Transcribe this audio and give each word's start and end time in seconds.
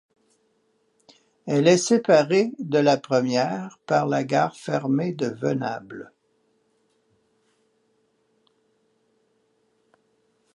Elle 1.45 1.67
est 1.67 1.77
séparée 1.77 2.53
de 2.57 2.79
la 2.79 2.97
première 2.97 3.77
par 3.85 4.07
la 4.07 4.23
gare 4.23 4.55
fermée 4.55 5.13
de 5.13 5.27
Venables. 5.27 6.11